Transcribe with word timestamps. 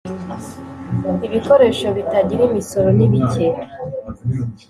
ibikoresho 1.27 1.87
bitagira 1.97 2.41
imisoro 2.49 2.89
nibike. 2.97 3.47